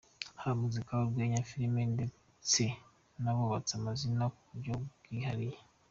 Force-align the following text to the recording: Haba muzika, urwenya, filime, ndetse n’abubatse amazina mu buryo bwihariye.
Haba 0.41 0.53
muzika, 0.61 0.91
urwenya, 1.03 1.47
filime, 1.49 1.81
ndetse 1.95 2.63
n’abubatse 3.21 3.71
amazina 3.79 4.23
mu 4.33 4.39
buryo 4.47 4.73
bwihariye. 4.99 5.57